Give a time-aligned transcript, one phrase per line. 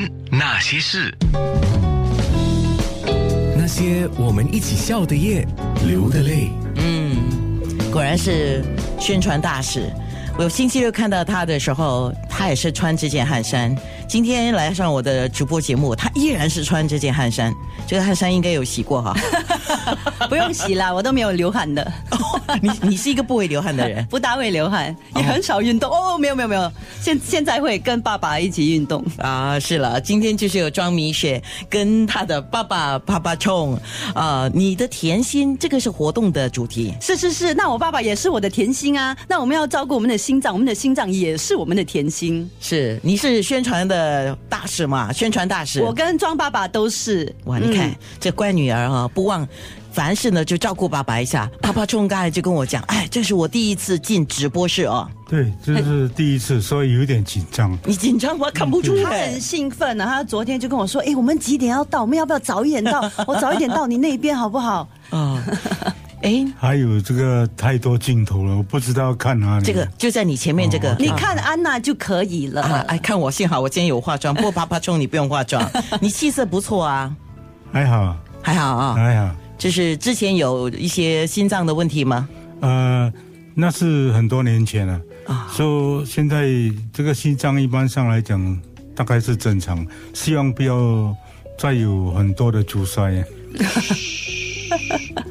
[0.00, 1.14] 人那些事，
[3.54, 5.46] 那些我们一起笑的夜，
[5.86, 6.48] 流的泪。
[6.76, 7.16] 嗯
[7.92, 8.64] 果然是
[8.98, 9.90] 宣传大使。
[10.38, 13.76] 我星期六看到他的时候，他也是穿这件汗衫。
[14.10, 17.54] 今天来上我的直播节目，他依然是穿这件汗衫。
[17.86, 19.14] 这个汗衫应该有洗过哈。
[20.28, 21.92] 不用洗啦，我都没有流汗的。
[22.60, 25.88] 你你是一个不会流汗的人， 不大会流汗，也很少运动。
[25.88, 29.04] 哦，没有没有没有，现现在会跟爸爸一起运动。
[29.18, 33.78] 啊，是了，今天就是有庄米雪跟他的爸爸爸爸冲
[34.12, 36.92] 啊，你的甜心，这个是活动的主题。
[37.00, 39.16] 是是是，那我爸爸也是我的甜心啊。
[39.28, 42.50] 那我们要照顾我们的心脏，我们的心脏也是我们的甜心。
[42.60, 43.99] 是，你是宣传的
[44.48, 45.12] 大使嘛？
[45.12, 47.34] 宣传大使，我跟庄爸爸都是。
[47.44, 49.46] 哇，你看这乖女儿啊，不忘
[49.92, 51.50] 凡事呢就照顾爸爸一下。
[51.60, 55.08] 爸爸冲刚才就跟我讲，哎，这是我第一次进直播室哦。
[55.28, 57.78] 对，这是第一次，所以有点紧张。
[57.84, 58.48] 你紧张吗？
[58.52, 59.10] 看不出来他。
[59.10, 62.02] 很兴奋呢、他昨天就跟我说：“哎，我们几点要到？
[62.02, 63.08] 我们要不要早一点到？
[63.28, 65.40] 我早一点到你那边好不好啊，
[66.22, 69.64] 哎，还有这个太多镜头了，我不知道看哪里。
[69.64, 72.62] 这个就在你前面这个，？”你看安娜就可以了。
[72.62, 74.32] 啊，哎，看我，幸好我今天有化妆。
[74.36, 75.66] 不过爸爸冲你不用化妆，
[76.00, 77.14] 你气色不错啊，
[77.72, 78.94] 还好，还好啊。
[78.94, 79.34] 还好。
[79.56, 82.28] 就是之前有一些心脏的问题吗？
[82.60, 83.12] 呃，
[83.54, 85.00] 那是很多年前了。
[85.26, 86.48] 啊说现在
[86.92, 88.60] 这个心脏一般上来讲
[88.94, 91.14] 大概是正常，希望不要
[91.58, 93.24] 再有很多的阻塞。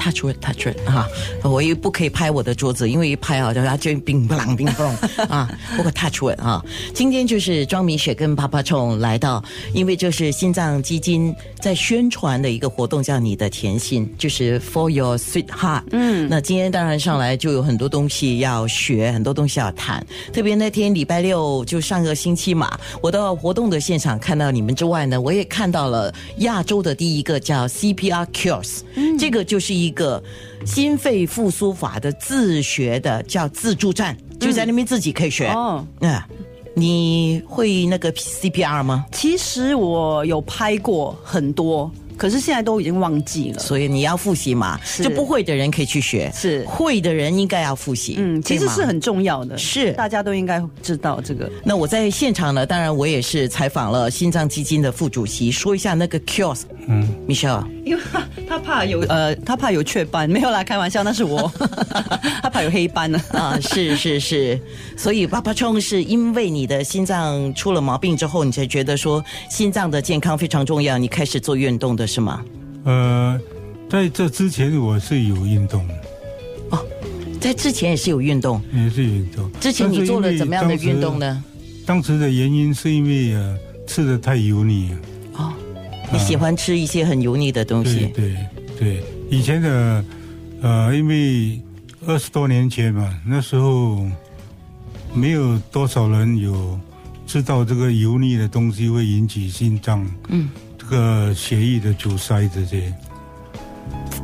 [0.00, 1.06] 再 touch wood touch wood 哈，
[1.42, 5.50] 我也不可以拍我的桌子，因为一拍啊，它就冰不啷冰不啷啊。
[5.76, 9.42] 不过 touch wood 哈，今天就是庄明雪跟爸爸冲来到，
[9.74, 15.82] 因为这是心脏基金在宣传的一个活动，叫你的甜心，就是 For Your Sweet Heart。
[15.92, 20.04] 嗯，那今天当然上来就有很多东西要学，很多东西要谈。
[20.32, 28.80] 特别那天礼拜六就上个星期嘛，我到活动的现场看到你们之外呢，我也看到了亚洲的第一个叫 CPR Cures，、
[29.18, 30.22] 这个就是一个
[30.64, 35.48] 心肺复苏法的自学的叫自助站，就在那边自己可以学。
[35.48, 36.26] 哦，啊，
[36.74, 39.04] 你会那个 CPR 吗？
[39.12, 43.58] 其实我有拍过很多，可是现在都已经忘记了。
[43.58, 48.16] 所以你要复习嘛，是就不会的人可以去学，是会的人应该要复习。
[48.18, 51.50] 嗯，其实是很重要的，是大家都应该知道这个。
[51.64, 58.02] 那我在现场呢，当然我也是采访了心脏基金的副主席，说一下那个 Cures，嗯，Michelle，因为
[58.50, 61.50] 他他怕有呃，他怕有雀斑，没有啦，开玩笑，那是我，
[62.42, 63.22] 他怕有黑斑呢。
[63.32, 64.60] 啊，是是是，
[64.96, 72.42] 所以爸爸冲是因为你的心脏出了毛病之后，你才觉得说心脏的健康非常重要，你开始做运动的是吗？
[72.84, 73.40] 呃，
[73.88, 75.86] 在这之前我是有运动
[76.70, 76.84] 哦，
[77.40, 79.48] 在之前也是有运动，也是有运动。
[79.60, 81.44] 之前你做了怎么样的运动呢？
[81.86, 83.56] 当时的原因是因为呃
[83.86, 84.98] 吃的太油腻了。
[86.10, 88.36] 哦，你喜欢吃一些很油腻的东对西，对
[88.78, 90.04] 对，以前的
[90.60, 91.60] 呃，因为
[92.06, 94.06] 二十多年前嘛，那时候
[95.14, 96.78] 没有多少人有
[97.26, 102.92] 知道这个油腻的东西会引起心脏嗯，这个血液的阻塞这些，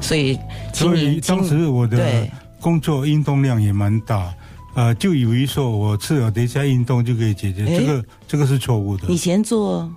[0.00, 0.38] 所以
[0.72, 2.28] 所以当时我的
[2.60, 4.34] 工作运动量也蛮大。
[4.74, 9.08] 呃，就以为说我吃了等一下运动就可以解决，这个这个是错误的。
[9.08, 9.90] 以前做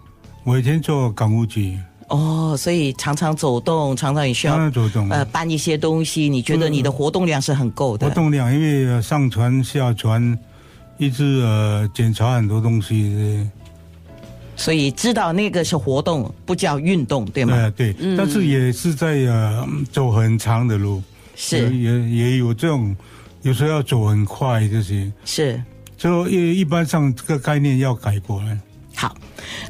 [0.43, 8.07] 我以前做港务局，哦，所以常常走动，常常也需要常常走动呃搬一些东西，你觉得你的活动量是很够的？
[8.07, 10.37] 活动量，因为呃上船下船，
[10.97, 13.47] 一直呃检查很多东西，
[14.55, 17.55] 所以知道那个是活动，不叫运动，对吗？
[17.55, 21.03] 呃对，但是也是在呃走很长的路，
[21.35, 22.95] 是也也也有这种，
[23.43, 25.61] 有时候要走很快这些，是。
[25.97, 28.57] 就一一般上这个概念要改过来。
[29.01, 29.15] 好，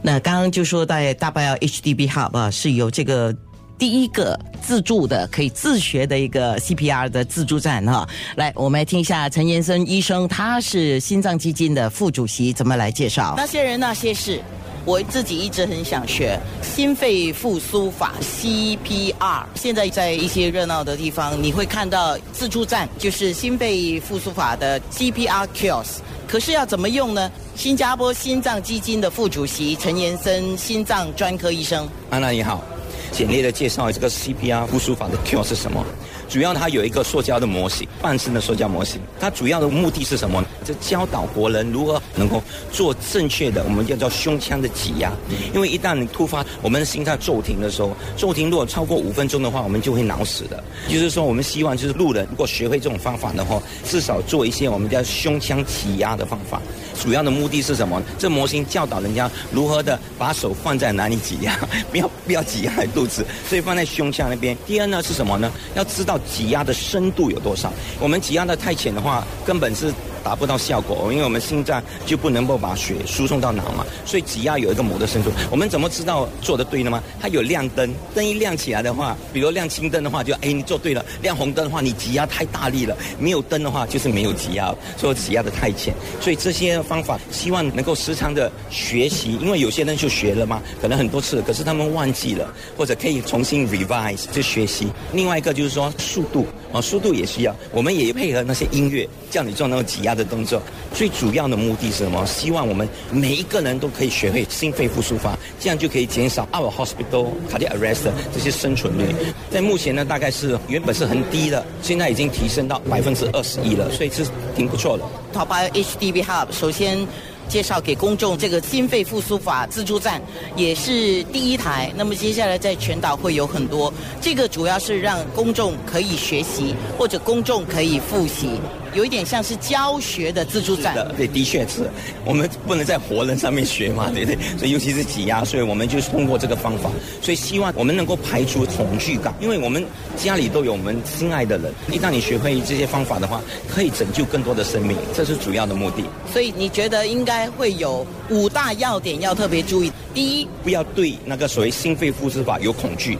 [0.02, 3.34] 那刚刚就说在大巴 HDB Hub 啊，是有这个
[3.78, 8.06] 第一个自助的可以自学的一个 CPR 的自助站哈。
[8.36, 14.42] 来，我们来听一下陈延森医生，他是心脏基金的副主席，怎么来介绍那些人那些事。
[14.84, 19.46] 我自己一直很想学心肺复苏法 CPR。
[19.56, 26.00] 现在在一些热闹的地方，你会看到自助站，就是心肺复苏法的 CPR kiosk。
[26.28, 27.32] 可是要怎么用呢？
[27.56, 32.64] 新加坡心脏基金的副主席陈延森，心脏专科医生，安娜你好，
[33.12, 35.86] 简略的介绍这个 CPR 复苏法的 Q 是什么。
[36.32, 39.02] 主要它有一个塑胶的模型，半身的塑胶模型。
[39.20, 40.42] 它主要的目的是什么？
[40.64, 42.42] 就教导国人如何能够
[42.72, 45.12] 做正确的，我们叫做胸腔的挤压。
[45.54, 50.64] 因为一旦你突发我们心脏骤停的时候，骤停如果超过五分钟的话，我们就会脑死的。
[50.88, 56.62] 就是说，我们希望就是路人如果学会这种方法的话，至少做一些我们叫胸腔挤压的方法。
[56.98, 58.02] 主要的目的是什么？
[58.18, 61.60] 这模型教导人家如何的把手放在哪里挤压，
[61.92, 64.58] 不要不要挤压肚子，所以放在胸腔那边。
[64.66, 65.52] 第二呢是什么呢？
[65.76, 66.21] 要知道。
[66.30, 67.72] 挤压的深度有多少？
[68.00, 69.94] 我们挤压的太浅的话，根本是。
[70.24, 75.32] 达不到效果，因为我们心脏就不能够把血输送到脑嘛，所以挤压有一个膜的深度。
[75.50, 77.02] 我们怎么知道做的对了吗？
[77.20, 85.94] 它有亮灯，灯一亮起来的话，比如亮青灯的话，就哎你做对了；亮红灯的话，你挤压太大力了；没有灯的话，就是没有挤压，所以挤压的太浅。
[86.20, 92.48] 所以这些方法希望能够时常的学习，因为有些人就学了嘛，可能很多次，可是他们忘记了，
[92.78, 94.88] 或者可以重新 revise 就学习。
[95.14, 100.11] 另外一个就是说速度啊，速度也需要，我们也配合那些音乐，叫你做那种挤压。
[100.14, 100.62] 的动作
[100.94, 102.26] 最主要的目的是什么？
[102.26, 109.14] 希望我们每一个人都可以学会心肺复苏法，这样就可以减少 our hospital cardiac arrest 这些生存率。
[109.50, 114.26] 在目前呢，大概是原本是很低的，现在已经提升到百分之二十一了，所以是
[114.56, 115.04] 挺不错的。
[115.34, 117.08] 淘宝 HDB Hub 首先。
[117.50, 120.22] 介绍给公众这个心肺复苏法自助站
[120.56, 123.94] 也是第一台，那么接下来在全岛会有很多。
[124.22, 128.52] 这个主要是让公众可以学习，或者公众可以复习，
[128.94, 130.96] 有一点像是教学的自助站。
[131.18, 131.90] 对，的确是
[132.26, 134.38] 我们不能在活人上面学嘛，对不对？
[134.58, 136.90] 所以尤其是挤压，所以我们就是通过这个方法，
[137.22, 139.86] 所以希望我们能够排除恐惧感，因为我们
[140.18, 141.74] 家里都有我们心爱的人。
[141.92, 146.04] 一旦你学会这些方法的话，可以拯救更多的生命，这是主要的目的。
[146.32, 147.42] 所以你觉得应该？
[147.58, 149.92] 会有五大要点要特别注意。
[150.14, 153.18] 第一，不要对那个所谓心肺复苏法有恐惧；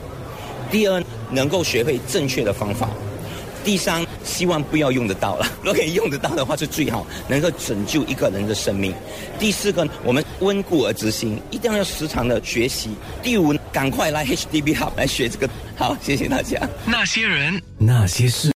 [0.70, 2.88] 第二，能够学会正确的方法；
[3.64, 4.04] 第三，
[4.42, 8.92] 希望不要用得到了， 如果可以用得到的话是最好，能够拯救一个人的生命；
[9.38, 12.88] 第四个，我们温故而知新，一定要时常的学习；
[13.22, 15.48] 第五，赶快来 HDB Hub 来学这个。
[15.76, 16.68] 好，谢谢大家。
[16.84, 18.50] 那些人，那些事。